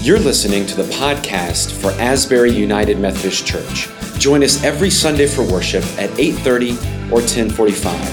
[0.00, 3.88] You're listening to the podcast for Asbury United Methodist Church.
[4.20, 6.78] Join us every Sunday for worship at 8:30
[7.10, 8.08] or 10:45.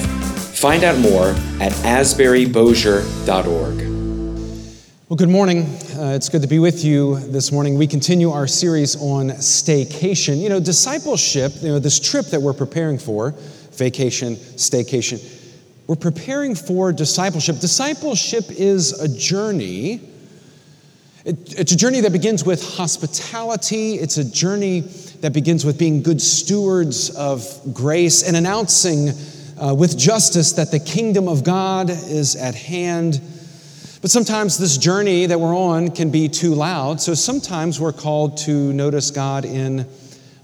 [0.58, 3.78] Find out more at asburybosier.org.
[5.10, 5.78] Well, good morning.
[5.96, 7.78] Uh, it's good to be with you this morning.
[7.78, 10.42] We continue our series on staycation.
[10.42, 13.36] You know, discipleship, you know, this trip that we're preparing for,
[13.74, 15.22] vacation, staycation,
[15.86, 17.60] we're preparing for discipleship.
[17.60, 20.02] Discipleship is a journey
[21.26, 24.82] it, it's a journey that begins with hospitality, it's a journey
[25.22, 27.44] that begins with being good stewards of
[27.74, 29.10] grace and announcing
[29.60, 33.20] uh, with justice that the kingdom of God is at hand.
[34.04, 38.38] But sometimes this journey that we're on can be too loud, so sometimes we're called
[38.40, 39.88] to notice God in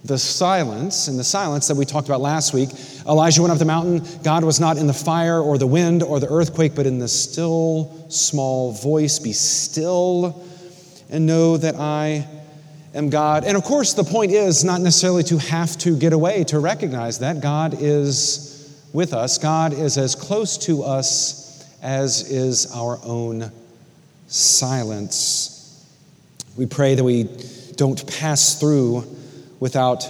[0.04, 2.70] the silence, in the silence that we talked about last week.
[3.08, 4.04] Elijah went up the mountain.
[4.24, 7.08] God was not in the fire or the wind or the earthquake, but in the
[7.08, 9.20] still small voice.
[9.20, 10.44] Be still
[11.12, 12.26] and know that I
[12.96, 13.44] am God.
[13.44, 17.20] And of course, the point is not necessarily to have to get away to recognize
[17.20, 18.48] that God is
[18.94, 19.38] with us.
[19.38, 23.52] God is as close to us as is our own
[24.28, 25.86] silence.
[26.58, 27.30] We pray that we
[27.76, 29.04] don't pass through
[29.60, 30.06] without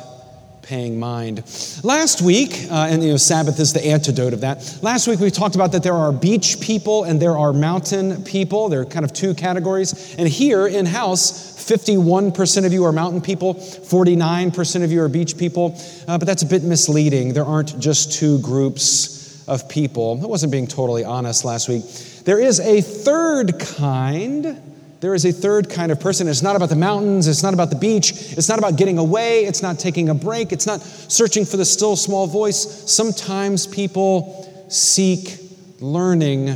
[0.72, 1.40] paying mind.
[1.84, 4.80] Last week, uh, and you know, Sabbath is the antidote of that.
[4.82, 8.70] Last week we talked about that there are beach people and there are mountain people.
[8.70, 10.16] There are kind of two categories.
[10.18, 15.38] And here in house, 51% of you are mountain people, 49% of you are beach
[15.38, 15.78] people.
[16.08, 17.34] Uh, but that's a bit misleading.
[17.34, 20.22] There aren't just two groups of people.
[20.24, 21.84] I wasn't being totally honest last week.
[22.24, 24.71] There is a third kind
[25.02, 26.28] there is a third kind of person.
[26.28, 29.46] It's not about the mountains, it's not about the beach, it's not about getting away,
[29.46, 32.90] it's not taking a break, it's not searching for the still small voice.
[32.90, 35.40] Sometimes people seek
[35.80, 36.50] learning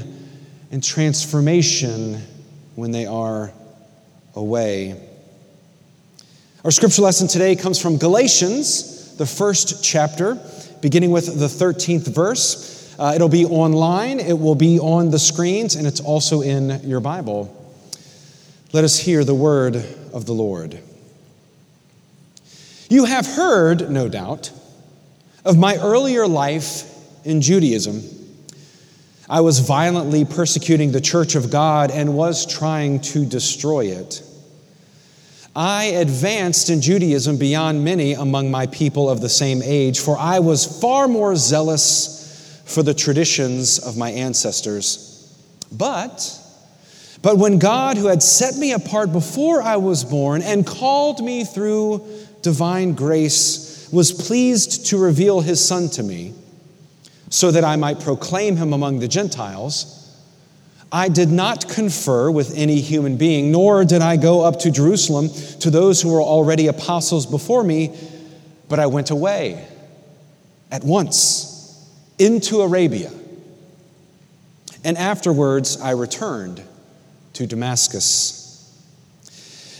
[0.71, 2.21] and transformation
[2.75, 3.51] when they are
[4.35, 5.01] away.
[6.63, 10.39] Our scripture lesson today comes from Galatians, the first chapter,
[10.81, 12.95] beginning with the 13th verse.
[12.99, 16.99] Uh, it'll be online, it will be on the screens, and it's also in your
[16.99, 17.64] Bible.
[18.75, 19.77] Let us hear the word
[20.11, 20.77] of the Lord.
[22.89, 24.51] You have heard, no doubt,
[25.45, 26.83] of my earlier life
[27.23, 28.03] in Judaism.
[29.29, 34.21] I was violently persecuting the church of God and was trying to destroy it.
[35.55, 40.39] I advanced in Judaism beyond many among my people of the same age, for I
[40.39, 45.33] was far more zealous for the traditions of my ancestors.
[45.71, 46.41] But
[47.25, 51.43] but when God, who had set me apart before I was born and called me
[51.43, 52.07] through
[52.43, 56.35] divine grace, was pleased to reveal his Son to me
[57.31, 60.15] so that I might proclaim him among the Gentiles,
[60.91, 65.29] I did not confer with any human being, nor did I go up to Jerusalem
[65.61, 67.97] to those who were already apostles before me,
[68.69, 69.67] but I went away
[70.71, 73.11] at once into Arabia.
[74.83, 76.61] And afterwards I returned
[77.35, 78.41] to Damascus.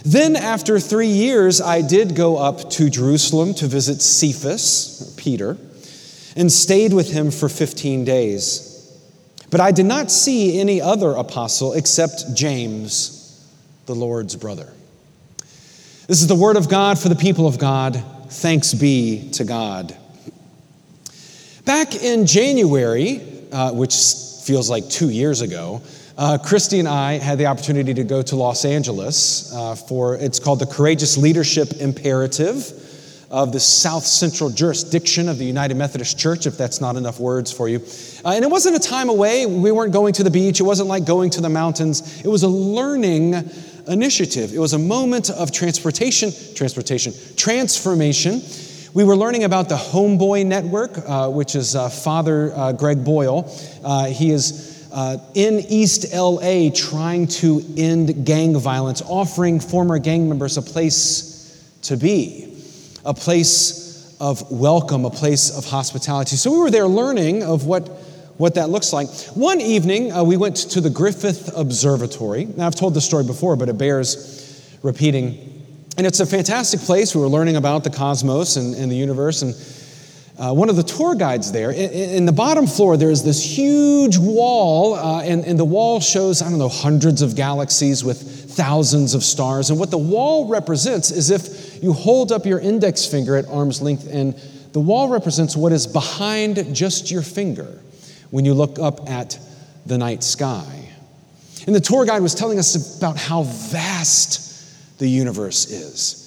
[0.06, 5.58] Then, after three years, I did go up to Jerusalem to visit Cephas, Peter,
[6.36, 8.72] and stayed with him for 15 days.
[9.50, 13.44] But I did not see any other apostle except James,
[13.86, 14.72] the Lord's brother.
[16.08, 18.04] This is the word of God for the people of God.
[18.30, 19.98] Thanks be to God.
[21.64, 23.22] Back in January,
[23.52, 23.96] uh, which
[24.44, 25.82] feels like two years ago,
[26.18, 30.40] uh, Christy and I had the opportunity to go to Los Angeles uh, for, it's
[30.40, 32.72] called the Courageous Leadership Imperative
[33.30, 37.52] of the South Central jurisdiction of the United Methodist Church, if that's not enough words
[37.52, 37.82] for you.
[38.24, 39.46] Uh, and it wasn't a time away.
[39.46, 40.60] We weren't going to the beach.
[40.60, 42.24] It wasn't like going to the mountains.
[42.24, 43.34] It was a learning
[43.88, 44.54] initiative.
[44.54, 48.42] It was a moment of transportation, transportation, transformation.
[48.94, 53.52] We were learning about the Homeboy Network, uh, which is uh, Father uh, Greg Boyle.
[53.84, 60.30] Uh, he is uh, in East LA trying to end gang violence, offering former gang
[60.30, 62.64] members a place to be,
[63.04, 66.38] a place of welcome, a place of hospitality.
[66.38, 67.90] So we were there learning of what,
[68.38, 69.10] what that looks like.
[69.34, 72.46] One evening, uh, we went to the Griffith Observatory.
[72.46, 75.66] Now, I've told this story before, but it bears repeating.
[75.98, 77.14] And it's a fantastic place.
[77.14, 79.42] We were learning about the cosmos and, and the universe.
[79.42, 79.56] And
[80.38, 84.18] uh, one of the tour guides there, in, in, the bottom floor, there's this huge
[84.18, 89.14] wall, uh, and, and the wall shows, I don't know, hundreds of galaxies with thousands
[89.14, 89.70] of stars.
[89.70, 93.82] And what the wall represents is if you hold up your index finger at arm's
[93.82, 94.36] length, and
[94.74, 97.80] the wall represents what is behind just your finger
[98.30, 99.40] when you look up at
[99.86, 100.90] the night sky.
[101.66, 106.25] And the tour guide was telling us about how vast the universe is.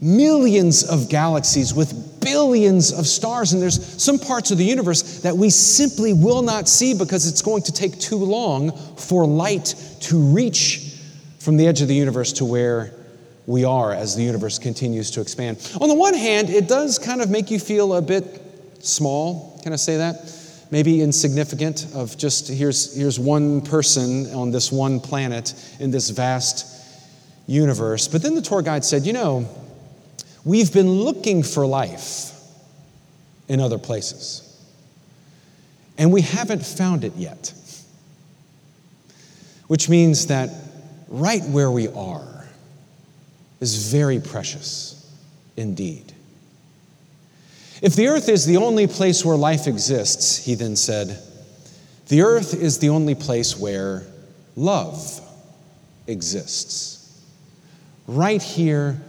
[0.00, 5.36] Millions of galaxies with billions of stars, and there's some parts of the universe that
[5.36, 10.18] we simply will not see because it's going to take too long for light to
[10.18, 10.96] reach
[11.38, 12.94] from the edge of the universe to where
[13.46, 15.58] we are as the universe continues to expand.
[15.80, 18.24] On the one hand, it does kind of make you feel a bit
[18.80, 19.58] small.
[19.62, 20.36] Can I say that?
[20.70, 26.66] Maybe insignificant, of just here's, here's one person on this one planet in this vast
[27.46, 28.06] universe.
[28.06, 29.48] But then the tour guide said, You know,
[30.44, 32.32] we've been looking for life
[33.48, 34.46] in other places,
[35.98, 37.52] and we haven't found it yet.
[39.66, 40.50] Which means that
[41.08, 42.48] right where we are
[43.60, 44.96] is very precious
[45.56, 46.12] indeed.
[47.82, 51.18] If the earth is the only place where life exists, he then said,
[52.08, 54.02] the earth is the only place where
[54.56, 55.20] love
[56.08, 57.22] exists.
[58.08, 59.00] Right here,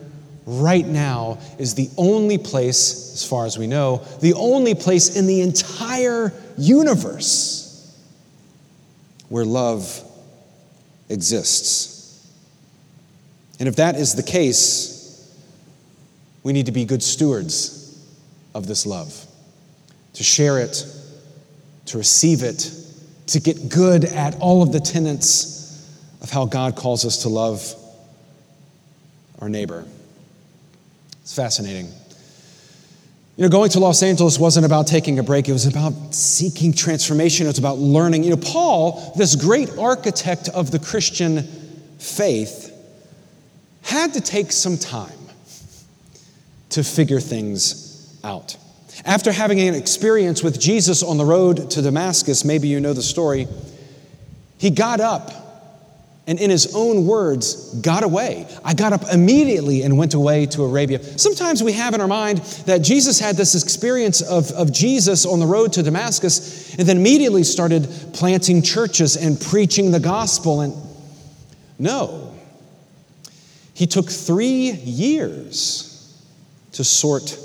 [0.51, 5.25] right now, is the only place, as far as we know, the only place in
[5.25, 7.95] the entire universe
[9.29, 10.03] where love
[11.07, 12.29] exists.
[13.59, 15.33] And if that is the case,
[16.43, 18.05] we need to be good stewards
[18.53, 19.25] of this love,
[20.13, 20.85] to share it,
[21.85, 22.73] to receive it,
[23.27, 25.87] to get good at all of the tenets
[26.21, 27.73] of how God calls us to love
[29.39, 29.85] our neighbor.
[31.31, 31.85] It's fascinating.
[33.37, 36.73] You know, going to Los Angeles wasn't about taking a break, it was about seeking
[36.73, 38.25] transformation, it was about learning.
[38.25, 41.43] You know, Paul, this great architect of the Christian
[41.99, 42.69] faith,
[43.83, 45.17] had to take some time
[46.71, 48.57] to figure things out.
[49.05, 53.01] After having an experience with Jesus on the road to Damascus, maybe you know the
[53.01, 53.47] story,
[54.57, 55.40] he got up
[56.31, 58.47] and, in his own words, got away.
[58.63, 61.03] I got up immediately and went away to Arabia.
[61.19, 62.37] Sometimes we have in our mind
[62.67, 66.95] that Jesus had this experience of, of Jesus on the road to Damascus and then
[66.95, 70.61] immediately started planting churches and preaching the gospel.
[70.61, 70.73] And
[71.77, 72.33] no,
[73.73, 76.17] he took three years
[76.71, 77.37] to sort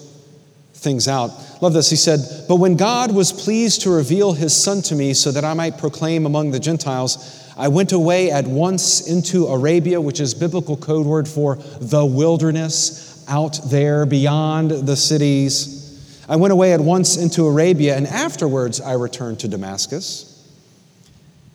[0.75, 1.33] things out.
[1.61, 1.91] Love this.
[1.91, 5.45] He said, But when God was pleased to reveal his Son to me so that
[5.45, 10.35] I might proclaim among the Gentiles, I went away at once into Arabia, which is
[10.35, 16.23] biblical code word for the wilderness, out there beyond the cities.
[16.29, 20.33] I went away at once into Arabia, and afterwards I returned to Damascus.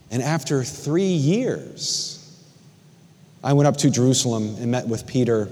[0.09, 2.17] And after three years,
[3.43, 5.49] I went up to Jerusalem and met with Peter,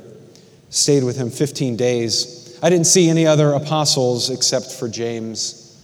[0.72, 2.58] stayed with him 15 days.
[2.64, 5.80] I didn't see any other apostles except for James,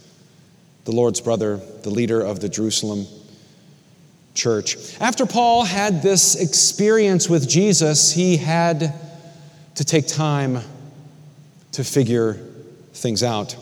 [0.86, 3.06] the Lord's brother, the leader of the Jerusalem
[4.36, 4.78] church.
[5.00, 8.94] After Paul had this experience with Jesus, he had
[9.76, 10.60] to take time
[11.74, 12.34] to figure
[12.94, 13.56] things out.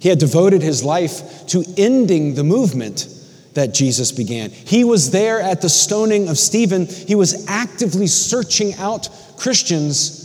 [0.00, 3.08] He had devoted his life to ending the movement
[3.54, 4.50] that Jesus began.
[4.50, 6.86] He was there at the stoning of Stephen.
[6.86, 10.20] He was actively searching out Christians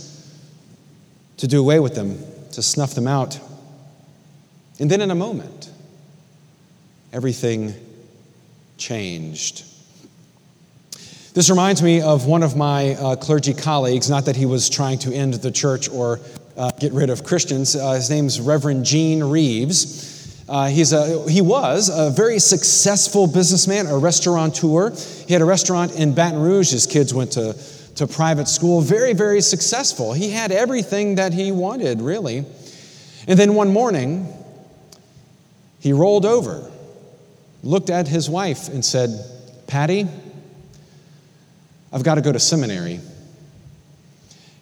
[1.38, 2.18] to do away with them,
[2.52, 3.38] to snuff them out.
[4.78, 5.70] And then in a moment,
[7.12, 7.74] everything
[8.80, 9.64] changed.
[11.34, 14.98] This reminds me of one of my uh, clergy colleagues, not that he was trying
[15.00, 16.18] to end the church or
[16.56, 17.76] uh, get rid of Christians.
[17.76, 20.44] Uh, his name's Reverend Gene Reeves.
[20.48, 24.90] Uh, he's a, he was a very successful businessman, a restaurateur.
[25.28, 26.72] He had a restaurant in Baton Rouge.
[26.72, 27.54] His kids went to
[27.96, 30.14] to private school, very, very successful.
[30.14, 32.46] He had everything that he wanted, really.
[33.28, 34.26] And then one morning,
[35.80, 36.70] he rolled over,
[37.62, 39.10] looked at his wife, and said,
[39.66, 40.06] Patty,
[41.92, 43.00] I've got to go to seminary.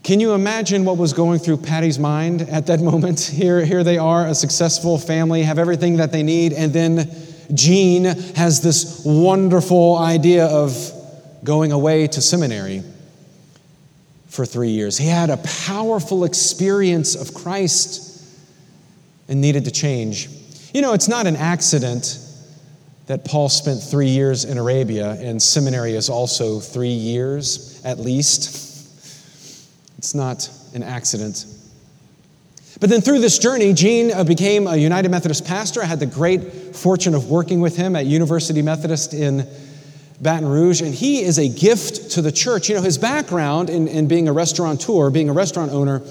[0.02, 3.20] Can you imagine what was going through Patty's mind at that moment?
[3.20, 7.10] Here, here they are, a successful family, have everything that they need, and then
[7.54, 10.92] Gene has this wonderful idea of
[11.44, 12.82] going away to seminary
[14.28, 14.98] for three years.
[14.98, 18.22] He had a powerful experience of Christ
[19.28, 20.28] and needed to change.
[20.74, 22.18] You know, it's not an accident
[23.08, 28.66] that Paul spent three years in Arabia, and seminary is also three years at least.
[29.96, 31.46] It's not an accident.
[32.80, 35.82] But then through this journey, Gene uh, became a United Methodist pastor.
[35.82, 39.48] I had the great fortune of working with him at University Methodist in
[40.20, 42.68] Baton Rouge, and he is a gift to the church.
[42.68, 46.02] You know, his background in, in being a restaurateur, being a restaurant owner,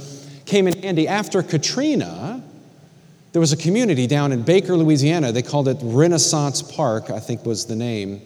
[0.46, 1.08] came in handy.
[1.08, 2.37] After Katrina,
[3.34, 5.32] there was a community down in Baker, Louisiana.
[5.32, 8.22] They called it Renaissance Park, I think was the name.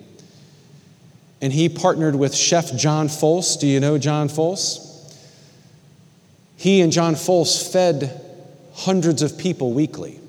[1.42, 3.60] and he partnered with Chef John Folse.
[3.60, 4.88] Do you know John Folse?
[6.56, 8.22] He and John Folse fed
[8.74, 10.20] hundreds of people weekly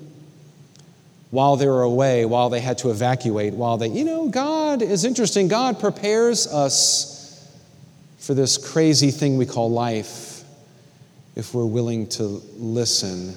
[1.29, 5.05] while they were away, while they had to evacuate, while they, you know, God is
[5.05, 5.47] interesting.
[5.47, 7.47] God prepares us
[8.17, 10.43] for this crazy thing we call life
[11.35, 12.23] if we're willing to
[12.57, 13.35] listen.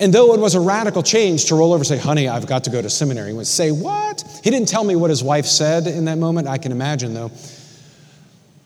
[0.00, 2.64] And though it was a radical change to roll over and say, honey, I've got
[2.64, 4.24] to go to seminary, he would say, what?
[4.42, 6.48] He didn't tell me what his wife said in that moment.
[6.48, 7.30] I can imagine, though.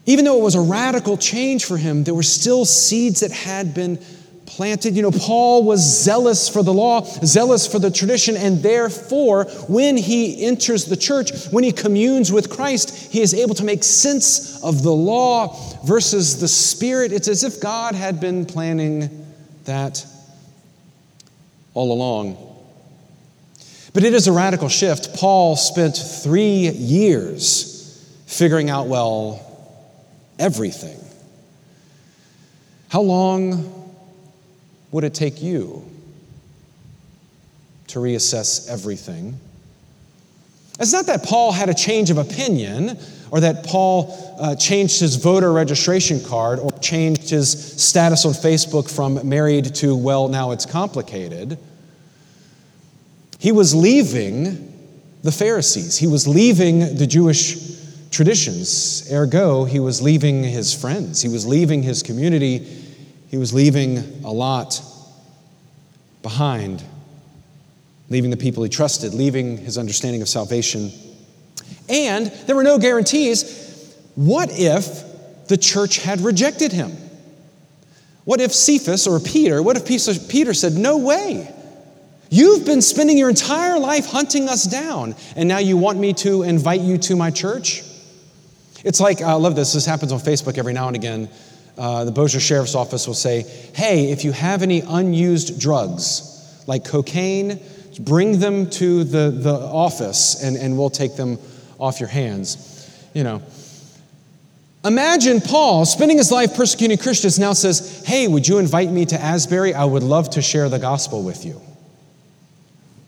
[0.07, 3.75] Even though it was a radical change for him, there were still seeds that had
[3.75, 3.99] been
[4.47, 4.95] planted.
[4.95, 9.97] You know, Paul was zealous for the law, zealous for the tradition, and therefore, when
[9.97, 14.63] he enters the church, when he communes with Christ, he is able to make sense
[14.63, 17.11] of the law versus the Spirit.
[17.11, 19.27] It's as if God had been planning
[19.65, 20.07] that
[21.75, 22.37] all along.
[23.93, 25.15] But it is a radical shift.
[25.15, 29.41] Paul spent three years figuring out, well,
[30.39, 30.99] everything.
[32.89, 33.93] How long
[34.91, 35.85] would it take you
[37.89, 39.39] to reassess everything?
[40.81, 42.99] It's not that Paul had a change of opinion
[43.35, 47.51] or that Paul uh, changed his voter registration card or changed his
[47.83, 51.59] status on Facebook from married to, well, now it's complicated.
[53.41, 54.71] He was leaving
[55.23, 57.57] the Pharisees, he was leaving the Jewish
[58.11, 59.11] traditions.
[59.11, 62.85] Ergo, he was leaving his friends, he was leaving his community
[63.35, 64.81] he was leaving a lot
[66.23, 66.85] behind,
[68.09, 70.93] leaving the people he trusted, leaving his understanding of salvation.
[71.89, 73.95] And there were no guarantees.
[74.15, 75.05] What if
[75.49, 76.97] the church had rejected him?
[78.25, 81.53] What if Cephas or Peter, what if Peter said, No way?
[82.31, 86.43] You've been spending your entire life hunting us down, and now you want me to
[86.43, 87.83] invite you to my church?
[88.83, 91.29] It's like, I love this, this happens on Facebook every now and again.
[91.77, 93.43] Uh, the Bossier Sheriff's Office will say,
[93.75, 97.61] hey, if you have any unused drugs, like cocaine,
[98.01, 101.39] bring them to the, the office and, and we'll take them
[101.85, 102.81] off your hands.
[103.13, 103.43] You know.
[104.85, 109.21] Imagine Paul, spending his life persecuting Christians, now says, Hey, would you invite me to
[109.21, 109.73] Asbury?
[109.73, 111.61] I would love to share the gospel with you.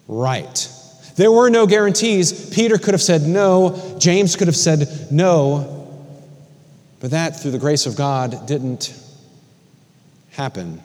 [0.09, 0.69] Right.
[1.17, 2.51] There were no guarantees.
[2.51, 5.73] Peter could have said no, James could have said no,
[7.01, 8.95] but that, through the grace of God, didn't
[10.33, 10.83] happen.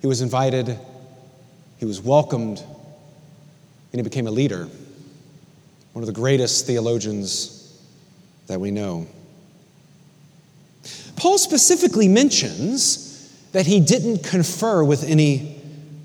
[0.00, 0.78] He was invited,
[1.78, 4.68] he was welcomed, and he became a leader,
[5.92, 7.78] one of the greatest theologians
[8.46, 9.06] that we know.
[11.16, 13.08] Paul specifically mentions
[13.52, 15.60] that he didn't confer with any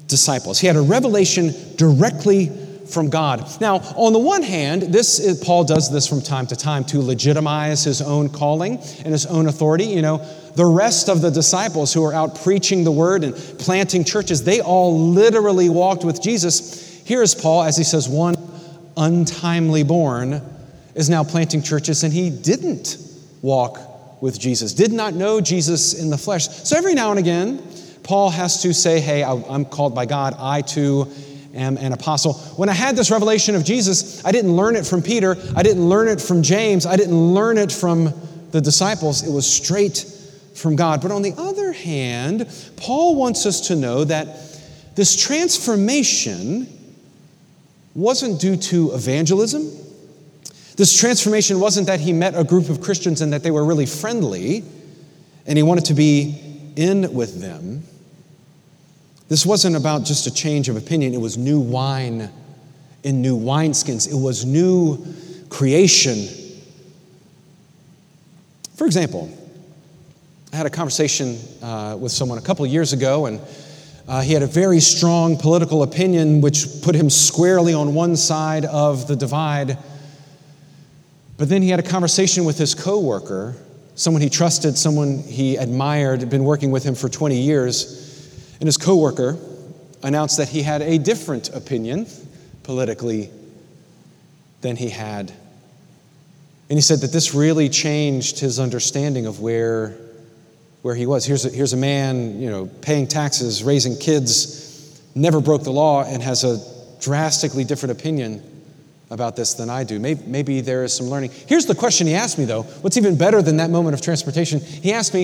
[0.07, 0.59] disciples.
[0.59, 2.51] He had a revelation directly
[2.87, 3.49] from God.
[3.59, 7.01] Now, on the one hand, this is, Paul does this from time to time to
[7.01, 9.85] legitimize his own calling and his own authority.
[9.85, 10.17] You know,
[10.55, 14.61] the rest of the disciples who are out preaching the word and planting churches, they
[14.61, 17.01] all literally walked with Jesus.
[17.05, 18.34] Here is Paul, as he says, one
[18.97, 20.41] untimely born
[20.95, 22.97] is now planting churches, and he didn't
[23.41, 26.47] walk with Jesus, did not know Jesus in the flesh.
[26.47, 27.61] So every now and again,
[28.03, 30.35] Paul has to say, Hey, I'm called by God.
[30.37, 31.11] I too
[31.53, 32.33] am an apostle.
[32.55, 35.87] When I had this revelation of Jesus, I didn't learn it from Peter, I didn't
[35.87, 38.13] learn it from James, I didn't learn it from
[38.51, 39.27] the disciples.
[39.27, 40.05] It was straight
[40.53, 41.01] from God.
[41.01, 42.47] But on the other hand,
[42.77, 44.27] Paul wants us to know that
[44.95, 46.67] this transformation
[47.95, 49.71] wasn't due to evangelism.
[50.75, 53.85] This transformation wasn't that he met a group of Christians and that they were really
[53.85, 54.63] friendly
[55.47, 56.41] and he wanted to be
[56.75, 57.83] in with them.
[59.29, 62.29] This wasn't about just a change of opinion, it was new wine
[63.03, 65.03] in new wineskins, it was new
[65.49, 66.27] creation.
[68.75, 69.31] For example,
[70.51, 73.39] I had a conversation uh, with someone a couple years ago, and
[74.07, 78.65] uh, he had a very strong political opinion which put him squarely on one side
[78.65, 79.77] of the divide.
[81.37, 83.55] But then he had a conversation with his coworker,
[83.95, 88.55] someone he trusted, someone he admired, had been working with him for 20 years.
[88.59, 89.37] And his coworker
[90.03, 92.05] announced that he had a different opinion
[92.63, 93.31] politically
[94.61, 95.31] than he had.
[96.69, 99.97] And he said that this really changed his understanding of where,
[100.85, 101.25] where he was.
[101.25, 106.03] Here's a, here's a man, you know, paying taxes, raising kids, never broke the law,
[106.03, 106.61] and has a
[107.01, 108.43] drastically different opinion
[109.09, 109.99] about this than I do.
[109.99, 111.31] Maybe, maybe there is some learning.
[111.47, 112.61] Here's the question he asked me, though.
[112.61, 114.59] What's even better than that moment of transportation?
[114.59, 115.23] He asked me,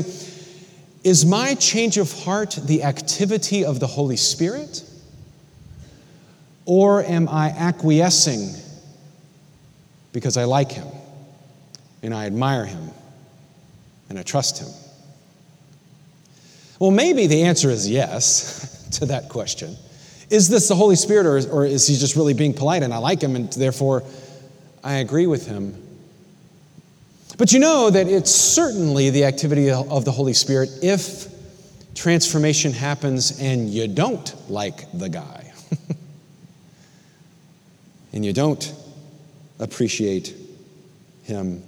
[1.03, 4.84] is my change of heart the activity of the Holy Spirit?
[6.65, 8.50] Or am I acquiescing
[10.12, 10.88] because I like him
[12.01, 12.89] and I admire him
[14.10, 14.90] and I trust him?
[16.82, 19.78] Well, maybe the answer is yes to that question.
[20.32, 22.98] Is this the Holy Spirit, or, or is he just really being polite and I
[22.98, 24.02] like him and therefore
[24.84, 25.76] I agree with him?
[27.38, 31.28] But you know that it's certainly the activity of the Holy Spirit if
[31.94, 35.54] transformation happens and you don't like the guy.
[38.12, 38.74] and you don't
[39.60, 40.34] appreciate
[41.26, 41.62] him.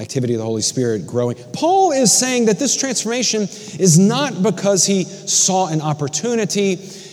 [0.00, 1.36] Activity of the Holy Spirit growing.
[1.52, 6.72] Paul is saying that this transformation is not because he saw an opportunity,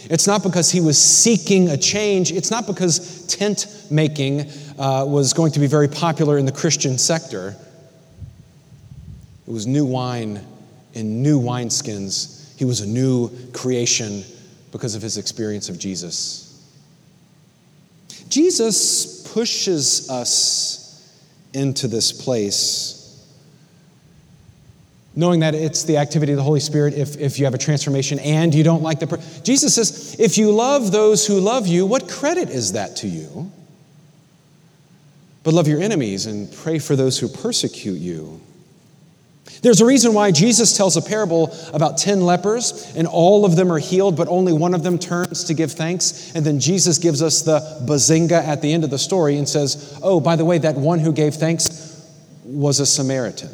[0.10, 5.34] it's not because he was seeking a change, it's not because tent making uh, was
[5.34, 7.56] going to be very popular in the Christian sector.
[9.48, 10.44] It was new wine
[10.94, 12.58] in new wineskins.
[12.58, 14.24] He was a new creation
[14.72, 16.48] because of his experience of Jesus.
[18.28, 20.81] Jesus pushes us
[21.54, 23.02] into this place
[25.16, 28.20] knowing that it's the activity of the Holy Spirit if, if you have a transformation
[28.20, 29.08] and you don't like the.
[29.08, 33.08] Per- Jesus says, if you love those who love you, what credit is that to
[33.08, 33.52] you?
[35.44, 38.40] But love your enemies and pray for those who persecute you.
[39.62, 43.72] There's a reason why Jesus tells a parable about 10 lepers, and all of them
[43.72, 46.34] are healed, but only one of them turns to give thanks.
[46.34, 50.00] And then Jesus gives us the bazinga at the end of the story and says,
[50.02, 51.92] Oh, by the way, that one who gave thanks
[52.44, 53.50] was a Samaritan.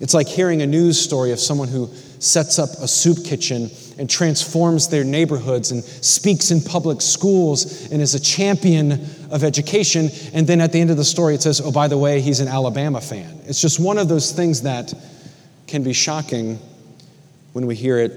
[0.00, 4.08] It's like hearing a news story of someone who sets up a soup kitchen and
[4.08, 8.92] transforms their neighborhoods and speaks in public schools and is a champion
[9.30, 10.08] of education.
[10.32, 12.40] And then at the end of the story, it says, oh, by the way, he's
[12.40, 13.40] an Alabama fan.
[13.44, 14.94] It's just one of those things that
[15.66, 16.58] can be shocking
[17.52, 18.12] when we hear it.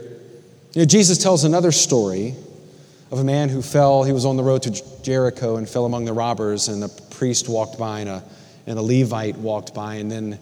[0.71, 2.33] You know, Jesus tells another story
[3.11, 4.05] of a man who fell.
[4.05, 7.49] He was on the road to Jericho and fell among the robbers, and a priest
[7.49, 8.23] walked by and a,
[8.67, 10.39] and a Levite walked by, and then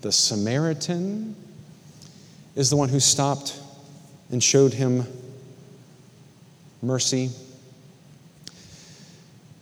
[0.00, 1.36] the Samaritan
[2.56, 3.60] is the one who stopped
[4.32, 5.06] and showed him
[6.82, 7.30] mercy.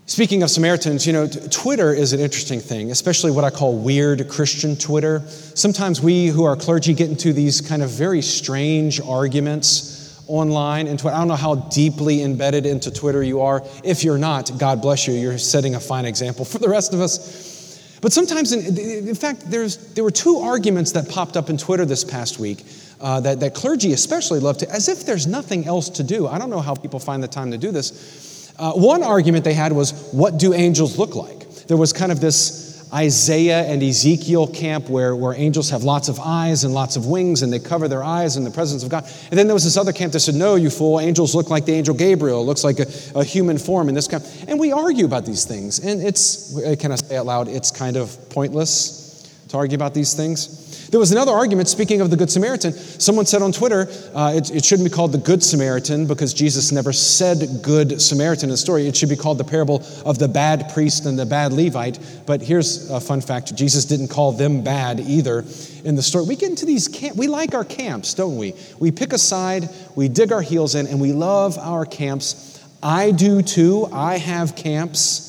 [0.07, 4.29] Speaking of Samaritans, you know, Twitter is an interesting thing, especially what I call weird
[4.29, 5.21] Christian Twitter.
[5.29, 11.01] Sometimes we who are clergy get into these kind of very strange arguments online and
[11.03, 13.65] I don't know how deeply embedded into Twitter you are.
[13.85, 15.15] If you're not, God bless you.
[15.15, 17.59] You're setting a fine example for the rest of us.
[18.01, 18.79] But sometimes, in,
[19.09, 22.65] in fact, there's, there were two arguments that popped up in Twitter this past week
[23.01, 26.27] uh, that, that clergy especially love to, as if there's nothing else to do.
[26.27, 28.53] I don't know how people find the time to do this.
[28.59, 31.49] Uh, one argument they had was, what do angels look like?
[31.67, 36.19] There was kind of this Isaiah and Ezekiel camp where, where angels have lots of
[36.19, 39.05] eyes and lots of wings and they cover their eyes in the presence of God.
[39.31, 41.65] And then there was this other camp that said, no, you fool, angels look like
[41.65, 44.25] the angel Gabriel, looks like a, a human form in this camp.
[44.49, 45.79] And we argue about these things.
[45.79, 50.15] And it's, can I say it loud, it's kind of pointless to argue about these
[50.15, 50.70] things.
[50.91, 52.73] There was another argument, speaking of the Good Samaritan.
[52.73, 56.73] Someone said on Twitter, uh, it, it, shouldn't be called the Good Samaritan because Jesus
[56.73, 58.89] never said Good Samaritan in the story.
[58.89, 62.01] It should be called the parable of the bad priest and the bad Levite.
[62.27, 65.45] But here's a fun fact Jesus didn't call them bad either
[65.85, 66.25] in the story.
[66.27, 68.55] We get into these camps, we like our camps, don't we?
[68.81, 72.67] We pick a side, we dig our heels in, and we love our camps.
[72.83, 73.87] I do too.
[73.93, 75.29] I have camps.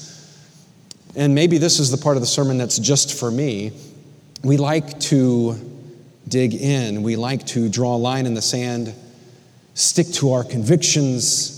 [1.15, 3.73] And maybe this is the part of the sermon that's just for me
[4.43, 5.55] we like to
[6.27, 8.93] dig in, we like to draw a line in the sand,
[9.73, 11.57] stick to our convictions.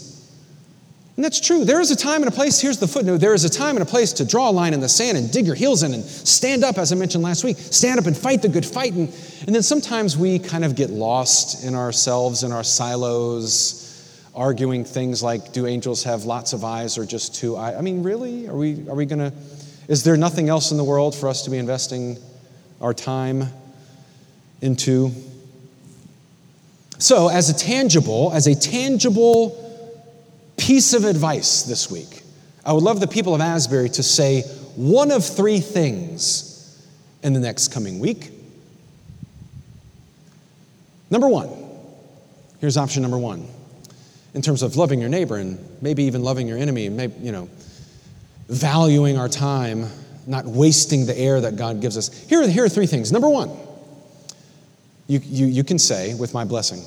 [1.16, 1.64] And that's true.
[1.64, 3.84] There is a time and a place, here's the footnote there is a time and
[3.84, 6.04] a place to draw a line in the sand and dig your heels in and
[6.04, 7.58] stand up, as I mentioned last week.
[7.58, 8.94] Stand up and fight the good fight.
[8.94, 9.08] And,
[9.46, 13.80] and then sometimes we kind of get lost in ourselves, in our silos,
[14.36, 17.76] arguing things like do angels have lots of eyes or just two eyes?
[17.76, 18.48] I mean, really?
[18.48, 19.32] Are we, are we going to,
[19.88, 22.18] is there nothing else in the world for us to be investing
[22.84, 23.48] our time
[24.62, 25.12] into.
[27.00, 29.60] So, as a tangible, as a tangible
[30.58, 32.22] piece of advice this week,
[32.66, 34.42] I would love the people of Asbury to say
[34.76, 36.80] one of three things
[37.24, 38.32] in the next coming week.
[41.10, 41.50] Number one,
[42.60, 43.48] here's option number one
[44.34, 47.50] in terms of loving your neighbor and maybe even loving your enemy, maybe, you know,
[48.50, 49.88] valuing our time
[50.28, 52.10] not wasting the air that God gives us.
[52.28, 53.12] Here are, here are three things.
[53.12, 53.50] Number one,
[55.08, 56.82] you, you, you can say, with my blessing,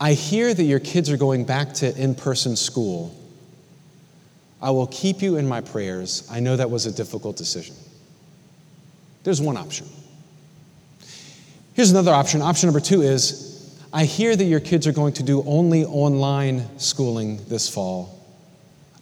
[0.00, 3.16] I hear that your kids are going back to in person school.
[4.62, 6.28] I will keep you in my prayers.
[6.30, 7.74] I know that was a difficult decision.
[9.24, 9.86] There's one option.
[11.74, 12.42] Here's another option.
[12.42, 16.78] Option number two is I hear that your kids are going to do only online
[16.78, 18.19] schooling this fall.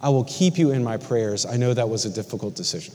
[0.00, 1.44] I will keep you in my prayers.
[1.44, 2.94] I know that was a difficult decision.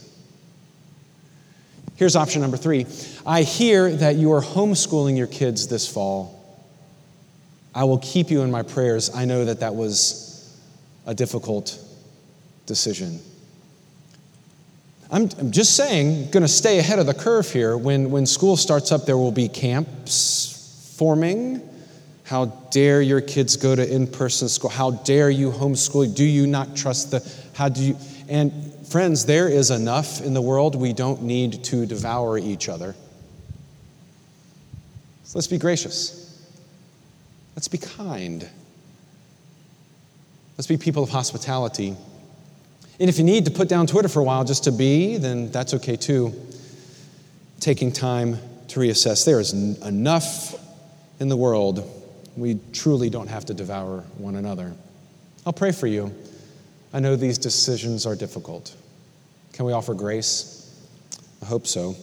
[1.96, 2.86] Here's option number three
[3.26, 6.40] I hear that you are homeschooling your kids this fall.
[7.74, 9.14] I will keep you in my prayers.
[9.14, 10.58] I know that that was
[11.06, 11.78] a difficult
[12.66, 13.20] decision.
[15.10, 17.76] I'm, I'm just saying, going to stay ahead of the curve here.
[17.76, 21.68] When, when school starts up, there will be camps forming.
[22.24, 24.70] How dare your kids go to in person school?
[24.70, 26.14] How dare you homeschool?
[26.14, 27.32] Do you not trust the.
[27.54, 27.98] How do you.
[28.28, 28.52] And
[28.88, 30.74] friends, there is enough in the world.
[30.74, 32.94] We don't need to devour each other.
[35.24, 36.20] So let's be gracious.
[37.54, 38.48] Let's be kind.
[40.56, 41.94] Let's be people of hospitality.
[42.98, 45.50] And if you need to put down Twitter for a while just to be, then
[45.50, 46.32] that's okay too.
[47.60, 49.26] Taking time to reassess.
[49.26, 50.54] There is enough
[51.20, 51.90] in the world.
[52.36, 54.74] We truly don't have to devour one another.
[55.46, 56.14] I'll pray for you.
[56.92, 58.74] I know these decisions are difficult.
[59.52, 60.60] Can we offer grace?
[61.42, 61.94] I hope so.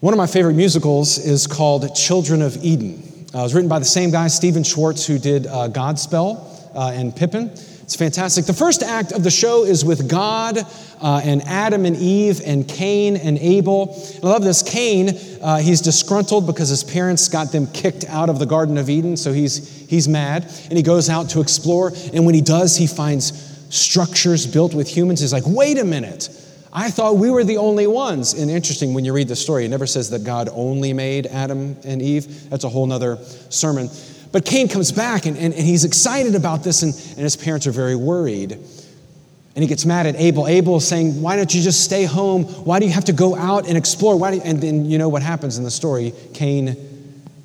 [0.00, 3.26] One of my favorite musicals is called Children of Eden.
[3.34, 6.90] Uh, it was written by the same guy, Stephen Schwartz, who did uh, Godspell uh,
[6.90, 7.56] and Pippin.
[7.82, 8.46] It's fantastic.
[8.46, 10.58] The first act of the show is with God
[11.00, 13.94] uh, and Adam and Eve and Cain and Abel.
[14.14, 14.62] And I love this.
[14.62, 18.88] Cain, uh, he's disgruntled because his parents got them kicked out of the Garden of
[18.88, 20.44] Eden, so he's, he's mad.
[20.68, 21.92] And he goes out to explore.
[22.12, 25.20] And when he does, he finds structures built with humans.
[25.20, 26.28] He's like, wait a minute.
[26.72, 28.32] I thought we were the only ones.
[28.32, 31.76] And interesting, when you read the story, it never says that God only made Adam
[31.84, 32.48] and Eve.
[32.48, 33.18] That's a whole nother
[33.50, 33.90] sermon.
[34.32, 37.66] But Cain comes back and, and, and he's excited about this, and, and his parents
[37.66, 38.52] are very worried.
[38.52, 40.46] And he gets mad at Abel.
[40.46, 42.44] Abel is saying, Why don't you just stay home?
[42.44, 44.18] Why do you have to go out and explore?
[44.18, 46.14] Why and then you know what happens in the story.
[46.32, 46.74] Cain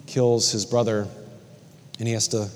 [0.07, 1.05] kills his brother,
[1.99, 2.47] and he has to,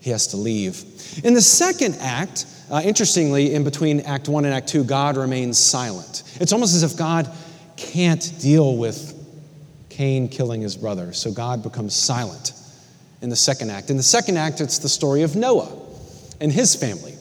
[0.00, 0.82] he has to leave.
[1.22, 5.58] In the second act, uh, interestingly, in between Act 1 and Act 2, God remains
[5.58, 6.24] silent.
[6.40, 7.30] It's almost as if God
[7.76, 9.16] can't deal with
[9.90, 12.52] Cain killing his brother, so God becomes silent
[13.22, 13.88] in the second act.
[13.88, 15.72] In the second act, it's the story of Noah
[16.40, 17.14] and his family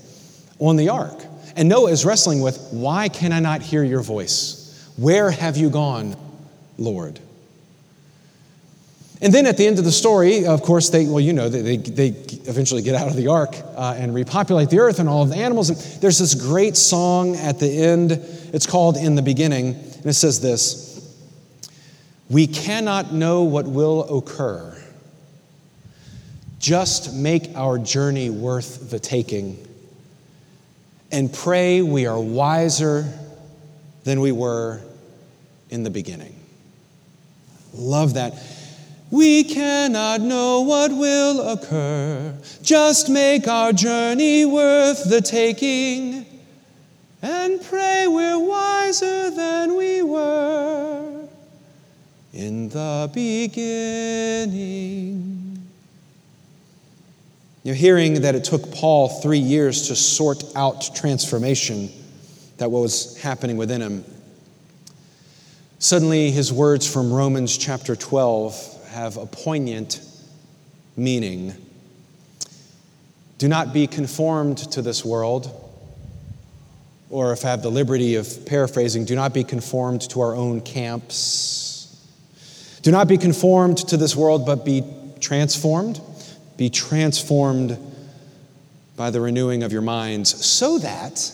[0.59, 1.23] on the ark.
[1.55, 4.91] And Noah is wrestling with, Why can I not hear your voice?
[4.97, 6.15] Where have you gone,
[6.77, 7.19] Lord?
[9.23, 11.77] And then at the end of the story, of course, they, well, you know, they,
[11.77, 15.29] they, eventually get out of the ark uh, and repopulate the earth and all of
[15.29, 15.69] the animals.
[15.69, 18.13] And there's this great song at the end.
[18.51, 19.75] It's called In the Beginning.
[19.75, 21.15] And it says this
[22.31, 24.81] We cannot know what will occur
[26.62, 29.67] just make our journey worth the taking
[31.12, 33.12] and pray we are wiser
[34.04, 34.80] than we were
[35.71, 36.36] in the beginning.
[37.74, 38.36] Love that.
[39.10, 42.38] We cannot know what will occur.
[42.62, 46.28] Just make our journey worth the taking
[47.24, 51.28] and pray we're wiser than we were
[52.34, 54.52] in the beginning.
[57.63, 61.91] You're hearing that it took Paul three years to sort out transformation,
[62.58, 64.04] that what was happening within him.
[65.78, 70.02] Suddenly, his words from Romans chapter 12 have a poignant
[70.97, 71.54] meaning.
[73.38, 75.52] Do not be conformed to this world,
[77.12, 80.62] or if I have the liberty of paraphrasing, do not be conformed to our own
[80.62, 82.08] camps.
[82.82, 84.84] Do not be conformed to this world, but be
[85.19, 86.02] transformed
[86.62, 87.76] be transformed
[88.95, 91.34] by the renewing of your minds so that,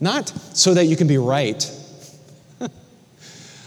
[0.00, 1.70] not so that you can be right,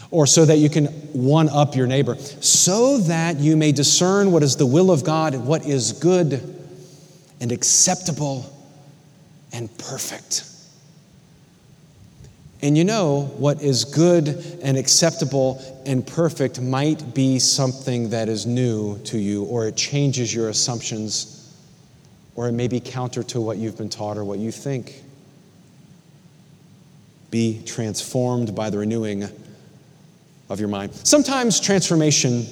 [0.09, 4.41] or so that you can one up your neighbor, so that you may discern what
[4.41, 6.41] is the will of God and what is good
[7.39, 8.51] and acceptable
[9.53, 10.49] and perfect.
[12.61, 14.29] And you know, what is good
[14.63, 20.33] and acceptable and perfect might be something that is new to you, or it changes
[20.33, 21.55] your assumptions,
[22.35, 25.03] or it may be counter to what you've been taught or what you think.
[27.29, 29.29] Be transformed by the renewing
[30.49, 30.93] of your mind.
[30.93, 32.45] Sometimes transformation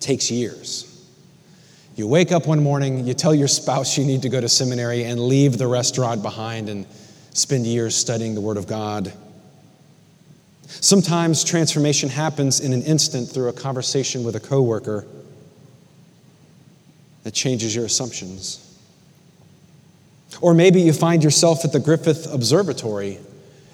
[0.00, 0.90] takes years.
[1.94, 5.04] You wake up one morning, you tell your spouse you need to go to seminary
[5.04, 6.86] and leave the restaurant behind and
[7.34, 9.12] spend years studying the Word of God.
[10.66, 15.06] Sometimes transformation happens in an instant through a conversation with a coworker
[17.24, 18.60] that changes your assumptions.
[20.40, 23.18] Or maybe you find yourself at the Griffith Observatory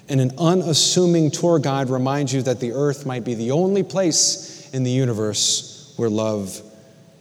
[0.09, 4.69] and an unassuming tour guide reminds you that the earth might be the only place
[4.73, 6.61] in the universe where love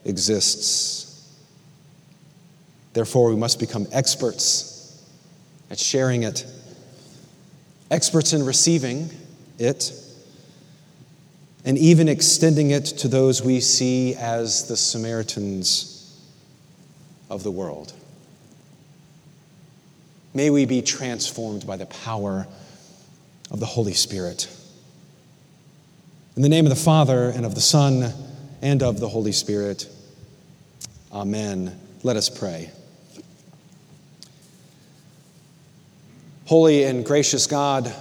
[0.05, 1.07] exists.
[2.92, 4.69] Therefore, we must become experts
[5.70, 6.44] at sharing it,
[7.90, 9.11] experts in receiving
[9.59, 9.92] it,
[11.64, 16.20] and even extending it to those we see as the Samaritans
[17.28, 17.92] of the world.
[20.35, 22.46] May we be transformed by the power
[23.50, 24.48] of the Holy Spirit.
[26.37, 28.12] In the name of the Father, and of the Son,
[28.62, 29.88] and of the Holy Spirit.
[31.12, 31.78] Amen.
[32.02, 32.70] Let us pray.
[36.50, 37.94] Holy and gracious God,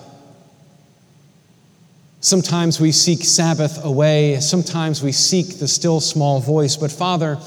[2.19, 7.37] sometimes we seek Sabbath away, sometimes we seek the still small voice, but Father,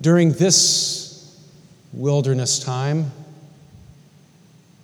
[0.00, 1.38] during this
[1.92, 3.10] wilderness time,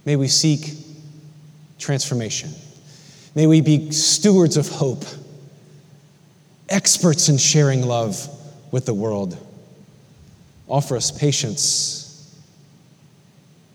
[0.04, 0.74] may we seek
[1.78, 2.50] transformation.
[3.34, 5.06] May we be stewards of hope,
[6.68, 8.28] experts in sharing love
[8.70, 9.38] with the world.
[10.68, 12.01] Offer us patience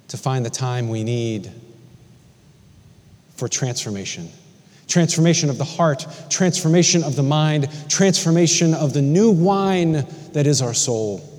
[0.10, 1.52] to find the time we need
[3.36, 4.30] for transformation.
[4.88, 10.62] Transformation of the heart, transformation of the mind, transformation of the new wine that is
[10.62, 11.34] our soul.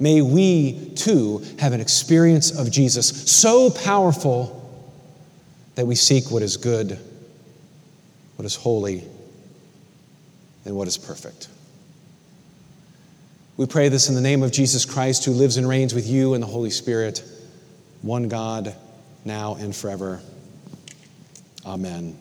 [0.00, 4.54] May we too have an experience of Jesus so powerful
[5.74, 6.98] that we seek what is good,
[8.36, 9.04] what is holy,
[10.64, 11.48] and what is perfect.
[13.58, 16.34] We pray this in the name of Jesus Christ, who lives and reigns with you
[16.34, 17.24] and the Holy Spirit,
[18.02, 18.72] one God,
[19.24, 20.20] now and forever.
[21.66, 22.16] Amen.